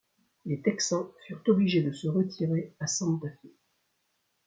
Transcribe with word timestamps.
Les 0.45 0.59
Texans 0.63 1.11
furent 1.27 1.43
obligés 1.45 1.83
de 1.83 1.91
se 1.91 2.07
retirer 2.07 2.73
à 2.79 2.87
Santa 2.87 3.29
Fe. 3.39 3.49